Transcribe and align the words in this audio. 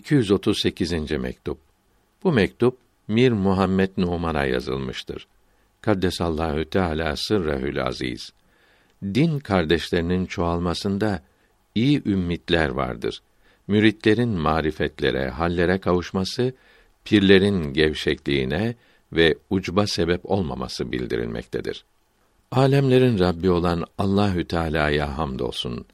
238. 0.00 1.10
mektup. 1.10 1.58
Bu 2.24 2.32
mektup 2.32 2.78
Mir 3.08 3.32
Muhammed 3.32 3.90
Numan'a 3.96 4.44
yazılmıştır. 4.44 5.26
Kaddesallahu 5.80 6.64
Teala 6.64 7.16
sırrehül 7.16 7.86
aziz. 7.86 8.32
Din 9.04 9.38
kardeşlerinin 9.38 10.26
çoğalmasında 10.26 11.22
iyi 11.74 12.02
ümmitler 12.06 12.68
vardır. 12.68 13.22
Müritlerin 13.66 14.28
marifetlere, 14.28 15.30
hallere 15.30 15.78
kavuşması, 15.78 16.52
pirlerin 17.04 17.72
gevşekliğine 17.72 18.74
ve 19.12 19.34
ucba 19.50 19.86
sebep 19.86 20.30
olmaması 20.30 20.92
bildirilmektedir. 20.92 21.84
Alemlerin 22.50 23.18
Rabbi 23.18 23.50
olan 23.50 23.84
Allahü 23.98 24.44
Teala'ya 24.44 25.18
hamdolsun. 25.18 25.86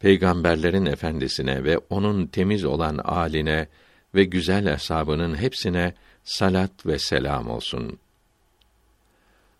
Peygamberlerin 0.00 0.86
efendisine 0.86 1.64
ve 1.64 1.78
onun 1.78 2.26
temiz 2.26 2.64
olan 2.64 2.98
aline 2.98 3.68
ve 4.14 4.24
güzel 4.24 4.72
hesabının 4.72 5.34
hepsine 5.34 5.94
salat 6.24 6.86
ve 6.86 6.98
selam 6.98 7.50
olsun. 7.50 7.98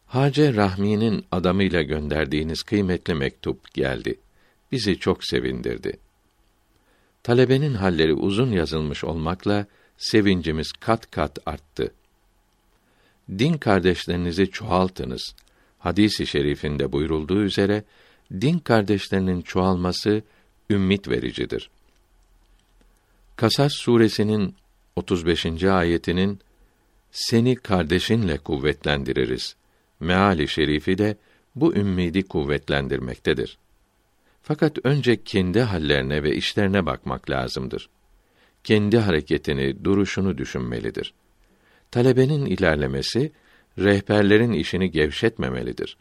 Hace 0.07 0.55
Rahmi'nin 0.55 1.25
adamıyla 1.33 1.83
gönderdiğiniz 1.83 2.63
kıymetli 2.63 3.15
mektup 3.15 3.75
geldi. 3.75 4.21
Bizi 4.73 4.99
çok 4.99 5.25
sevindirdi. 5.25 5.99
Talebenin 7.23 7.75
halleri 7.75 8.15
uzun 8.15 8.51
yazılmış 8.51 9.05
olmakla 9.05 9.67
sevincimiz 9.97 10.73
kat 10.73 11.11
kat 11.11 11.39
arttı. 11.47 11.95
Din 13.39 13.55
kardeşlerinizi 13.55 14.51
çoğaltınız. 14.51 15.35
Hadisi 15.79 16.27
şerifinde 16.27 16.93
buyurulduğu 16.93 17.43
üzere 17.43 17.85
din 18.33 18.59
kardeşlerinin 18.59 19.43
çoğalması 19.43 20.23
ümmit 20.71 21.09
vericidir. 21.09 21.71
Kasas 23.37 23.73
suresinin 23.73 24.55
35. 24.97 25.65
ayetinin 25.65 26.39
seni 27.11 27.57
kardeşinle 27.57 28.39
kuvvetlendiririz. 28.39 29.57
Meali 30.01 30.49
şerifi 30.49 30.99
de 30.99 31.17
bu 31.55 31.75
ümmidi 31.75 32.23
kuvvetlendirmektedir. 32.23 33.59
Fakat 34.43 34.79
önce 34.85 35.23
kendi 35.23 35.61
hallerine 35.61 36.23
ve 36.23 36.35
işlerine 36.35 36.87
bakmak 36.87 37.31
lazımdır. 37.31 37.89
Kendi 38.65 38.99
hareketini, 38.99 39.85
duruşunu 39.85 40.39
düşünmelidir. 40.39 41.15
Talebenin 41.91 42.47
ilerlemesi 42.47 43.33
rehberlerin 43.79 44.53
işini 44.53 44.91
gevşetmemelidir. 44.91 45.97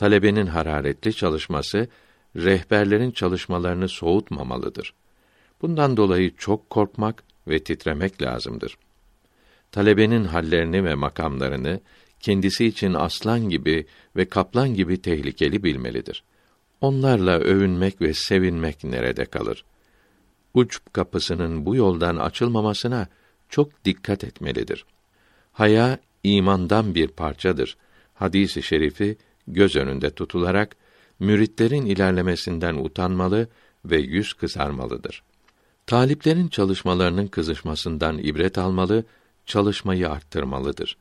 Talebenin 0.00 0.46
hararetli 0.46 1.14
çalışması 1.14 1.88
rehberlerin 2.36 3.10
çalışmalarını 3.10 3.88
soğutmamalıdır. 3.88 4.94
Bundan 5.62 5.96
dolayı 5.96 6.36
çok 6.36 6.70
korkmak 6.70 7.22
ve 7.48 7.58
titremek 7.58 8.22
lazımdır. 8.22 8.78
Talebenin 9.72 10.24
hallerini 10.24 10.84
ve 10.84 10.94
makamlarını 10.94 11.80
kendisi 12.20 12.66
için 12.66 12.94
aslan 12.94 13.48
gibi 13.48 13.86
ve 14.16 14.28
kaplan 14.28 14.74
gibi 14.74 15.02
tehlikeli 15.02 15.62
bilmelidir. 15.62 16.24
Onlarla 16.80 17.38
övünmek 17.38 18.00
ve 18.00 18.14
sevinmek 18.14 18.84
nerede 18.84 19.24
kalır? 19.24 19.64
Uç 20.54 20.80
kapısının 20.92 21.66
bu 21.66 21.76
yoldan 21.76 22.16
açılmamasına 22.16 23.08
çok 23.48 23.84
dikkat 23.84 24.24
etmelidir. 24.24 24.84
Haya 25.52 25.98
imandan 26.22 26.94
bir 26.94 27.08
parçadır. 27.08 27.76
Hadisi 28.14 28.62
şerifi 28.62 29.16
göz 29.54 29.76
önünde 29.76 30.10
tutularak 30.10 30.76
müritlerin 31.18 31.86
ilerlemesinden 31.86 32.74
utanmalı 32.74 33.48
ve 33.84 33.98
yüz 33.98 34.32
kızarmalıdır. 34.32 35.22
Taliplerin 35.86 36.48
çalışmalarının 36.48 37.26
kızışmasından 37.26 38.18
ibret 38.18 38.58
almalı, 38.58 39.04
çalışmayı 39.46 40.10
arttırmalıdır. 40.10 40.96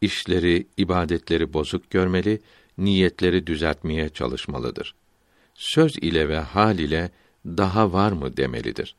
İşleri, 0.00 0.66
ibadetleri 0.76 1.52
bozuk 1.52 1.90
görmeli, 1.90 2.40
niyetleri 2.78 3.46
düzeltmeye 3.46 4.08
çalışmalıdır. 4.08 4.94
Söz 5.54 5.96
ile 5.96 6.28
ve 6.28 6.38
hal 6.38 6.78
ile 6.78 7.10
daha 7.46 7.92
var 7.92 8.12
mı 8.12 8.36
demelidir. 8.36 8.94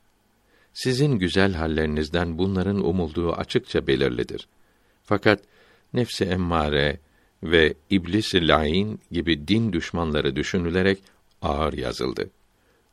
Sizin 0.74 1.20
güzel 1.20 1.54
hallerinizden 1.54 2.38
bunların 2.38 2.86
umulduğu 2.86 3.34
açıkça 3.34 3.88
belirlidir. 3.88 4.48
Fakat 5.04 5.44
nefsi 5.94 6.26
emmare 6.26 7.00
ve 7.44 7.74
iblis-i 7.90 8.48
lain 8.48 9.00
gibi 9.12 9.48
din 9.48 9.74
düşmanları 9.74 10.36
düşünülerek 10.36 11.00
ağır 11.42 11.74
yazıldı. 11.74 12.30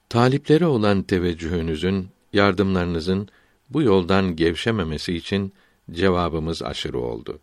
Talipleri 0.09 0.67
olan 0.67 1.03
teveccühünüzün, 1.03 2.09
yardımlarınızın 2.33 3.29
bu 3.71 3.83
yoldan 3.83 4.37
gevşememesi 4.37 5.15
için 5.15 5.53
cevabımız 5.93 6.63
aşırı 6.63 6.99
oldu. 6.99 7.39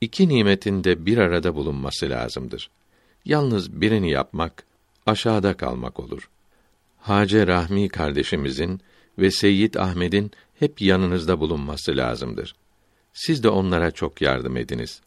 İki 0.00 0.28
nimetin 0.28 0.84
de 0.84 1.06
bir 1.06 1.18
arada 1.18 1.54
bulunması 1.54 2.10
lazımdır. 2.10 2.70
Yalnız 3.24 3.80
birini 3.80 4.10
yapmak 4.10 4.64
aşağıda 5.06 5.56
kalmak 5.56 6.00
olur. 6.00 6.28
Hace 6.98 7.46
Rahmi 7.46 7.88
kardeşimizin 7.88 8.80
ve 9.18 9.30
Seyyid 9.30 9.74
Ahmed'in 9.74 10.30
hep 10.58 10.82
yanınızda 10.82 11.40
bulunması 11.40 11.96
lazımdır. 11.96 12.54
Siz 13.12 13.42
de 13.42 13.48
onlara 13.48 13.90
çok 13.90 14.22
yardım 14.22 14.56
ediniz. 14.56 15.00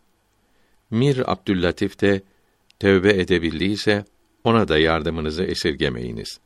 Mir 0.92 1.32
Abdüllatif 1.32 2.02
de 2.02 2.22
tövbe 2.80 3.10
edebildiyse 3.10 4.06
ona 4.44 4.68
da 4.68 4.80
yardımınızı 4.80 5.44
esirgemeyiniz. 5.44 6.40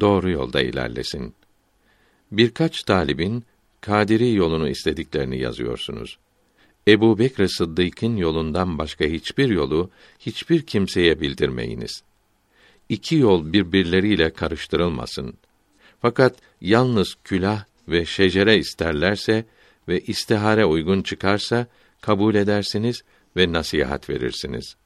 Doğru 0.00 0.30
yolda 0.30 0.62
ilerlesin. 0.62 1.34
Birkaç 2.32 2.82
talibin 2.82 3.44
Kadiri 3.80 4.34
yolunu 4.34 4.68
istediklerini 4.68 5.38
yazıyorsunuz. 5.38 6.18
Ebu 6.88 7.18
Bekr 7.18 7.46
Sıddık'ın 7.46 8.16
yolundan 8.16 8.78
başka 8.78 9.04
hiçbir 9.04 9.48
yolu 9.48 9.90
hiçbir 10.18 10.62
kimseye 10.62 11.20
bildirmeyiniz. 11.20 12.02
İki 12.88 13.16
yol 13.16 13.52
birbirleriyle 13.52 14.30
karıştırılmasın. 14.30 15.34
Fakat 16.02 16.36
yalnız 16.60 17.14
külah 17.24 17.64
ve 17.88 18.06
şecere 18.06 18.58
isterlerse 18.58 19.44
ve 19.88 20.00
istihare 20.00 20.64
uygun 20.64 21.02
çıkarsa 21.02 21.66
kabul 22.00 22.34
edersiniz 22.34 23.02
ve 23.36 23.52
nasihat 23.52 24.10
verirsiniz. 24.10 24.76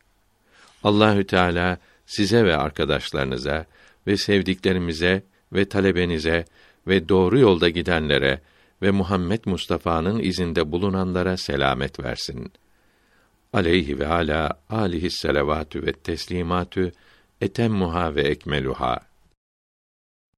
Allahü 0.84 1.26
Teala 1.26 1.78
size 2.06 2.44
ve 2.44 2.56
arkadaşlarınıza 2.56 3.66
ve 4.06 4.16
sevdiklerimize 4.16 5.22
ve 5.52 5.64
talebenize 5.64 6.44
ve 6.86 7.08
doğru 7.08 7.38
yolda 7.38 7.68
gidenlere 7.68 8.40
ve 8.82 8.90
Muhammed 8.90 9.40
Mustafa'nın 9.46 10.18
izinde 10.18 10.72
bulunanlara 10.72 11.36
selamet 11.36 12.00
versin. 12.00 12.52
Aleyhi 13.52 13.98
ve 13.98 14.06
ala 14.06 14.60
alihi 14.70 15.10
selavatü 15.10 15.86
ve 15.86 15.92
teslimatü 15.92 16.92
etemmuha 17.40 18.14
ve 18.14 18.22
ekmeluha. 18.22 19.09